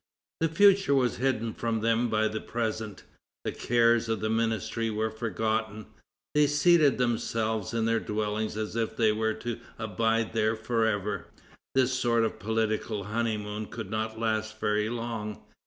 [0.39, 3.03] The future was hidden from them by the present.
[3.45, 5.85] The cares of the ministry were forgotten.
[6.33, 11.27] They seated themselves in their dwellings as if they were to abide there forever."
[11.75, 15.43] This sort of political honeymoon could not last very long.